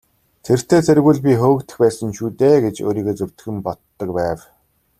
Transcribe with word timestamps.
Тэртэй 0.45 0.81
тэргүй 0.87 1.13
л 1.15 1.21
би 1.25 1.31
хөөгдөх 1.41 1.75
байсан 1.81 2.09
шүү 2.17 2.29
дээ 2.39 2.57
гэж 2.65 2.75
өөрийгөө 2.85 3.15
зөвтгөн 3.19 3.57
боддог 3.65 4.09
байв. 4.17 4.39